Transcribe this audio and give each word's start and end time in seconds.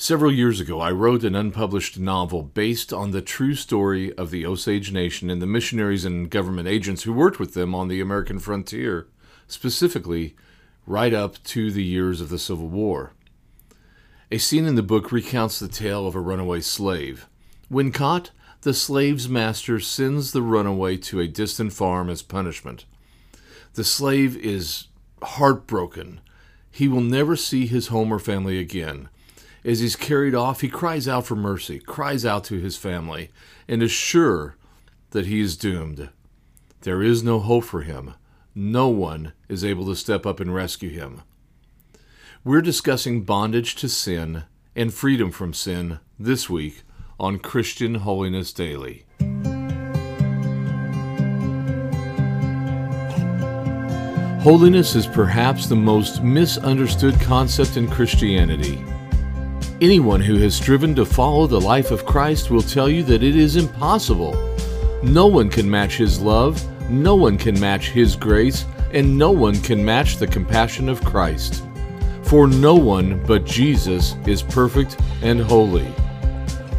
Several 0.00 0.30
years 0.30 0.60
ago, 0.60 0.78
I 0.78 0.92
wrote 0.92 1.24
an 1.24 1.34
unpublished 1.34 1.98
novel 1.98 2.44
based 2.44 2.92
on 2.92 3.10
the 3.10 3.20
true 3.20 3.56
story 3.56 4.12
of 4.12 4.30
the 4.30 4.46
Osage 4.46 4.92
Nation 4.92 5.28
and 5.28 5.42
the 5.42 5.46
missionaries 5.46 6.04
and 6.04 6.30
government 6.30 6.68
agents 6.68 7.02
who 7.02 7.12
worked 7.12 7.40
with 7.40 7.54
them 7.54 7.74
on 7.74 7.88
the 7.88 8.00
American 8.00 8.38
frontier, 8.38 9.08
specifically 9.48 10.36
right 10.86 11.12
up 11.12 11.42
to 11.42 11.72
the 11.72 11.82
years 11.82 12.20
of 12.20 12.28
the 12.28 12.38
Civil 12.38 12.68
War. 12.68 13.12
A 14.30 14.38
scene 14.38 14.66
in 14.66 14.76
the 14.76 14.84
book 14.84 15.10
recounts 15.10 15.58
the 15.58 15.66
tale 15.66 16.06
of 16.06 16.14
a 16.14 16.20
runaway 16.20 16.60
slave. 16.60 17.26
When 17.68 17.90
caught, 17.90 18.30
the 18.62 18.74
slave's 18.74 19.28
master 19.28 19.80
sends 19.80 20.30
the 20.30 20.42
runaway 20.42 20.96
to 20.98 21.18
a 21.18 21.26
distant 21.26 21.72
farm 21.72 22.08
as 22.08 22.22
punishment. 22.22 22.84
The 23.74 23.82
slave 23.82 24.36
is 24.36 24.86
heartbroken. 25.20 26.20
He 26.70 26.86
will 26.86 27.00
never 27.00 27.34
see 27.34 27.66
his 27.66 27.88
home 27.88 28.12
or 28.12 28.20
family 28.20 28.60
again. 28.60 29.08
As 29.64 29.80
he's 29.80 29.96
carried 29.96 30.34
off, 30.34 30.60
he 30.60 30.68
cries 30.68 31.08
out 31.08 31.26
for 31.26 31.34
mercy, 31.34 31.80
cries 31.80 32.24
out 32.24 32.44
to 32.44 32.58
his 32.58 32.76
family, 32.76 33.30
and 33.66 33.82
is 33.82 33.90
sure 33.90 34.56
that 35.10 35.26
he 35.26 35.40
is 35.40 35.56
doomed. 35.56 36.10
There 36.82 37.02
is 37.02 37.22
no 37.22 37.40
hope 37.40 37.64
for 37.64 37.82
him. 37.82 38.14
No 38.54 38.88
one 38.88 39.32
is 39.48 39.64
able 39.64 39.86
to 39.86 39.96
step 39.96 40.26
up 40.26 40.38
and 40.40 40.54
rescue 40.54 40.90
him. 40.90 41.22
We're 42.44 42.62
discussing 42.62 43.24
bondage 43.24 43.74
to 43.76 43.88
sin 43.88 44.44
and 44.76 44.94
freedom 44.94 45.32
from 45.32 45.52
sin 45.52 45.98
this 46.18 46.48
week 46.48 46.82
on 47.18 47.40
Christian 47.40 47.96
Holiness 47.96 48.52
Daily. 48.52 49.04
Holiness 54.40 54.94
is 54.94 55.06
perhaps 55.06 55.66
the 55.66 55.76
most 55.76 56.22
misunderstood 56.22 57.20
concept 57.20 57.76
in 57.76 57.88
Christianity. 57.88 58.82
Anyone 59.80 60.20
who 60.20 60.38
has 60.38 60.56
striven 60.56 60.96
to 60.96 61.06
follow 61.06 61.46
the 61.46 61.60
life 61.60 61.92
of 61.92 62.04
Christ 62.04 62.50
will 62.50 62.62
tell 62.62 62.88
you 62.88 63.04
that 63.04 63.22
it 63.22 63.36
is 63.36 63.54
impossible. 63.54 64.34
No 65.04 65.28
one 65.28 65.48
can 65.48 65.70
match 65.70 65.96
His 65.96 66.20
love, 66.20 66.60
no 66.90 67.14
one 67.14 67.38
can 67.38 67.58
match 67.60 67.90
His 67.90 68.16
grace, 68.16 68.64
and 68.92 69.16
no 69.16 69.30
one 69.30 69.54
can 69.60 69.84
match 69.84 70.16
the 70.16 70.26
compassion 70.26 70.88
of 70.88 71.04
Christ. 71.04 71.64
For 72.22 72.48
no 72.48 72.74
one 72.74 73.24
but 73.24 73.44
Jesus 73.44 74.16
is 74.26 74.42
perfect 74.42 74.96
and 75.22 75.40
holy. 75.40 75.86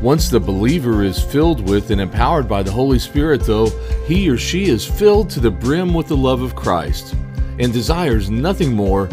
Once 0.01 0.27
the 0.27 0.39
believer 0.41 1.01
is 1.01 1.23
filled 1.23 1.69
with 1.69 1.91
and 1.91 2.01
empowered 2.01 2.49
by 2.49 2.63
the 2.63 2.71
Holy 2.71 2.99
Spirit, 2.99 3.45
though, 3.45 3.69
he 4.07 4.29
or 4.29 4.37
she 4.37 4.65
is 4.65 4.85
filled 4.85 5.29
to 5.29 5.39
the 5.39 5.49
brim 5.49 5.93
with 5.93 6.09
the 6.09 6.17
love 6.17 6.41
of 6.41 6.53
Christ 6.53 7.15
and 7.59 7.71
desires 7.71 8.29
nothing 8.29 8.73
more 8.73 9.05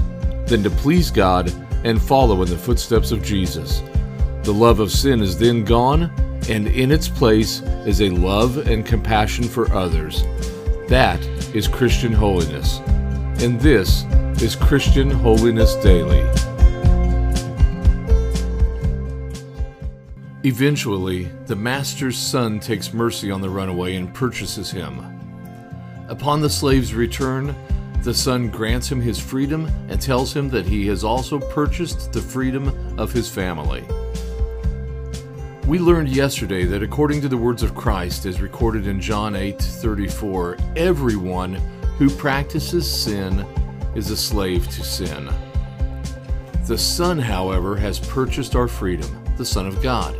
than 0.46 0.64
to 0.64 0.70
please 0.70 1.12
God 1.12 1.52
and 1.86 2.02
follow 2.02 2.42
in 2.42 2.50
the 2.50 2.58
footsteps 2.58 3.12
of 3.12 3.22
Jesus. 3.22 3.80
The 4.42 4.52
love 4.52 4.80
of 4.80 4.90
sin 4.90 5.20
is 5.20 5.38
then 5.38 5.64
gone, 5.64 6.10
and 6.50 6.66
in 6.66 6.90
its 6.90 7.08
place 7.08 7.60
is 7.86 8.02
a 8.02 8.10
love 8.10 8.66
and 8.66 8.84
compassion 8.84 9.44
for 9.44 9.72
others. 9.72 10.24
That 10.88 11.24
is 11.54 11.68
Christian 11.68 12.12
holiness. 12.12 12.80
And 13.40 13.60
this 13.60 14.02
is 14.42 14.56
Christian 14.56 15.08
Holiness 15.10 15.76
Daily. 15.76 16.28
Eventually, 20.42 21.26
the 21.46 21.54
master's 21.54 22.18
son 22.18 22.58
takes 22.58 22.92
mercy 22.92 23.30
on 23.30 23.40
the 23.40 23.48
runaway 23.48 23.94
and 23.94 24.12
purchases 24.12 24.72
him. 24.72 25.04
Upon 26.08 26.40
the 26.40 26.50
slave's 26.50 26.94
return, 26.94 27.54
the 28.06 28.14
Son 28.14 28.48
grants 28.48 28.88
him 28.88 29.00
his 29.00 29.18
freedom 29.18 29.68
and 29.88 30.00
tells 30.00 30.32
him 30.32 30.48
that 30.50 30.64
he 30.64 30.86
has 30.86 31.02
also 31.02 31.40
purchased 31.40 32.12
the 32.12 32.20
freedom 32.20 32.68
of 33.00 33.10
his 33.10 33.28
family. 33.28 33.84
We 35.66 35.80
learned 35.80 36.10
yesterday 36.10 36.66
that 36.66 36.84
according 36.84 37.20
to 37.22 37.28
the 37.28 37.36
words 37.36 37.64
of 37.64 37.74
Christ 37.74 38.24
as 38.24 38.40
recorded 38.40 38.86
in 38.86 39.00
John 39.00 39.34
8:34, 39.34 40.56
everyone 40.76 41.54
who 41.98 42.08
practices 42.08 42.88
sin 42.88 43.44
is 43.96 44.12
a 44.12 44.16
slave 44.16 44.68
to 44.68 44.84
sin. 44.84 45.28
The 46.68 46.78
Son, 46.78 47.18
however, 47.18 47.74
has 47.74 47.98
purchased 47.98 48.54
our 48.54 48.68
freedom, 48.68 49.10
the 49.36 49.44
Son 49.44 49.66
of 49.66 49.82
God, 49.82 50.14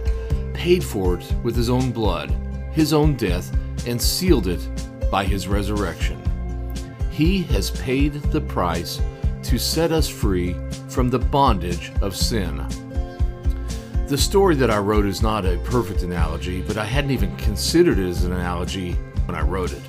paid 0.55 0.83
for 0.83 1.15
it 1.15 1.35
with 1.45 1.55
his 1.55 1.71
own 1.71 1.93
blood, 1.93 2.35
his 2.73 2.93
own 2.93 3.15
death, 3.15 3.57
and 3.87 4.03
sealed 4.03 4.49
it 4.49 4.69
by 5.09 5.23
his 5.23 5.47
resurrection. 5.47 6.21
He 7.17 7.45
has 7.45 7.71
paid 7.71 8.13
the 8.13 8.43
price 8.43 9.01
to 9.45 9.59
set 9.59 9.91
us 9.91 10.07
free 10.07 10.55
from 10.91 11.09
the 11.09 11.19
bondage 11.19 11.91
of 12.03 12.15
sin. 12.15 12.59
The 14.07 14.19
story 14.19 14.55
that 14.57 14.71
I 14.71 14.77
wrote 14.77 15.07
is 15.07 15.23
not 15.23 15.47
a 15.47 15.57
perfect 15.65 16.03
analogy, 16.03 16.61
but 16.61 16.77
I 16.77 16.85
hadn't 16.85 17.13
even 17.13 17.35
considered 17.39 17.99
it 17.99 18.07
as 18.07 18.25
an 18.25 18.33
analogy 18.33 18.93
when 19.25 19.35
I 19.35 19.41
wrote 19.41 19.73
it. 19.73 19.81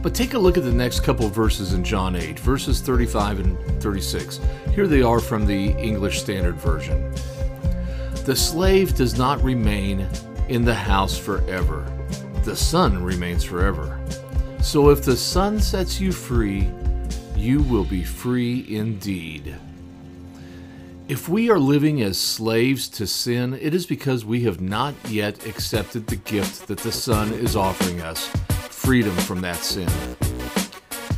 But 0.00 0.14
take 0.14 0.32
a 0.32 0.38
look 0.38 0.56
at 0.56 0.64
the 0.64 0.72
next 0.72 1.00
couple 1.00 1.28
verses 1.28 1.74
in 1.74 1.84
John 1.84 2.16
8, 2.16 2.38
verses 2.38 2.80
35 2.80 3.40
and 3.40 3.82
36. 3.82 4.40
Here 4.74 4.86
they 4.86 5.02
are 5.02 5.20
from 5.20 5.44
the 5.44 5.72
English 5.72 6.22
Standard 6.22 6.56
Version. 6.56 7.12
The 8.24 8.34
slave 8.34 8.94
does 8.94 9.18
not 9.18 9.42
remain 9.42 10.08
in 10.48 10.64
the 10.64 10.74
house 10.74 11.18
forever, 11.18 11.84
the 12.44 12.56
son 12.56 13.04
remains 13.04 13.44
forever. 13.44 14.00
So 14.62 14.90
if 14.90 15.02
the 15.02 15.16
Son 15.16 15.60
sets 15.60 16.00
you 16.00 16.12
free, 16.12 16.70
you 17.36 17.62
will 17.62 17.84
be 17.84 18.04
free 18.04 18.64
indeed. 18.68 19.56
If 21.08 21.28
we 21.28 21.50
are 21.50 21.58
living 21.58 22.00
as 22.00 22.16
slaves 22.16 22.88
to 22.90 23.06
sin, 23.06 23.54
it 23.60 23.74
is 23.74 23.86
because 23.86 24.24
we 24.24 24.44
have 24.44 24.60
not 24.60 24.94
yet 25.08 25.46
accepted 25.46 26.06
the 26.06 26.16
gift 26.16 26.68
that 26.68 26.78
the 26.78 26.92
Son 26.92 27.32
is 27.34 27.56
offering 27.56 28.00
us 28.00 28.28
freedom 28.70 29.14
from 29.16 29.40
that 29.42 29.56
sin. 29.56 29.90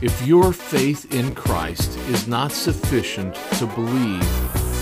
If 0.00 0.26
your 0.26 0.52
faith 0.52 1.14
in 1.14 1.34
Christ 1.34 1.96
is 2.08 2.26
not 2.26 2.50
sufficient 2.50 3.34
to 3.58 3.66
believe 3.66 4.20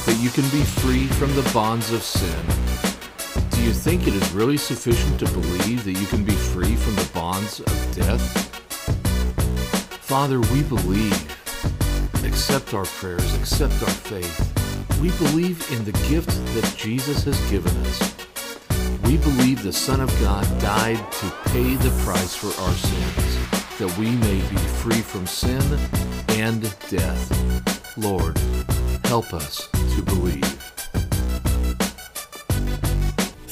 that 0.06 0.18
you 0.20 0.30
can 0.30 0.48
be 0.50 0.64
free 0.64 1.08
from 1.08 1.34
the 1.34 1.50
bonds 1.52 1.92
of 1.92 2.02
sin, 2.02 2.46
do 3.50 3.62
you 3.62 3.72
think 3.72 4.06
it 4.06 4.14
is 4.14 4.32
really 4.32 4.56
sufficient 4.56 5.18
to 5.18 5.26
believe 5.26 5.84
that 5.84 5.92
you 5.92 6.06
can 6.06 6.24
be 6.24 6.32
free 6.32 6.76
from 6.76 6.94
the 6.94 7.10
bonds 7.12 7.60
of 7.60 7.94
death? 7.94 8.51
Father, 10.12 10.40
we 10.52 10.62
believe. 10.64 11.14
Accept 12.22 12.74
our 12.74 12.84
prayers, 12.84 13.34
accept 13.34 13.72
our 13.82 13.88
faith. 13.88 15.00
We 15.00 15.08
believe 15.12 15.66
in 15.72 15.86
the 15.86 15.92
gift 16.06 16.28
that 16.54 16.74
Jesus 16.76 17.24
has 17.24 17.50
given 17.50 17.74
us. 17.86 18.14
We 19.04 19.16
believe 19.16 19.62
the 19.62 19.72
Son 19.72 20.02
of 20.02 20.10
God 20.20 20.44
died 20.60 20.98
to 21.12 21.30
pay 21.46 21.76
the 21.76 21.88
price 22.04 22.34
for 22.34 22.48
our 22.60 22.74
sins, 22.74 23.78
that 23.78 23.96
we 23.98 24.10
may 24.10 24.42
be 24.50 24.58
free 24.82 25.00
from 25.00 25.26
sin 25.26 25.62
and 26.28 26.60
death. 26.90 27.96
Lord, 27.96 28.36
help 29.06 29.32
us 29.32 29.66
to 29.72 30.02
believe. 30.02 30.51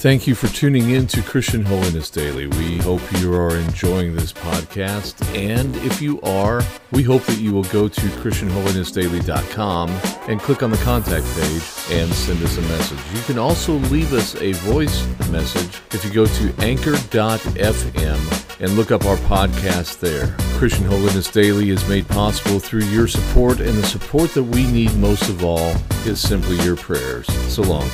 Thank 0.00 0.26
you 0.26 0.34
for 0.34 0.48
tuning 0.48 0.88
in 0.92 1.06
to 1.08 1.20
Christian 1.20 1.62
Holiness 1.62 2.08
Daily. 2.08 2.46
We 2.46 2.78
hope 2.78 3.02
you 3.20 3.34
are 3.34 3.54
enjoying 3.54 4.16
this 4.16 4.32
podcast. 4.32 5.22
And 5.36 5.76
if 5.76 6.00
you 6.00 6.18
are, 6.22 6.62
we 6.90 7.02
hope 7.02 7.22
that 7.24 7.38
you 7.38 7.52
will 7.52 7.64
go 7.64 7.86
to 7.86 8.00
ChristianHolinessDaily.com 8.00 9.90
and 10.26 10.40
click 10.40 10.62
on 10.62 10.70
the 10.70 10.78
contact 10.78 11.26
page 11.36 11.62
and 11.90 12.10
send 12.14 12.42
us 12.42 12.56
a 12.56 12.62
message. 12.62 12.98
You 13.14 13.20
can 13.24 13.38
also 13.38 13.74
leave 13.74 14.14
us 14.14 14.36
a 14.36 14.52
voice 14.52 15.06
message 15.28 15.82
if 15.92 16.02
you 16.02 16.10
go 16.10 16.24
to 16.24 16.54
anchor.fm 16.64 18.60
and 18.60 18.72
look 18.76 18.92
up 18.92 19.04
our 19.04 19.18
podcast 19.18 20.00
there. 20.00 20.34
Christian 20.56 20.86
Holiness 20.86 21.30
Daily 21.30 21.68
is 21.68 21.86
made 21.90 22.08
possible 22.08 22.58
through 22.58 22.84
your 22.84 23.06
support, 23.06 23.60
and 23.60 23.76
the 23.76 23.86
support 23.86 24.32
that 24.32 24.44
we 24.44 24.66
need 24.66 24.96
most 24.96 25.28
of 25.28 25.44
all 25.44 25.76
is 26.06 26.18
simply 26.18 26.56
your 26.64 26.76
prayers. 26.76 27.26
So 27.52 27.60
long. 27.60 27.90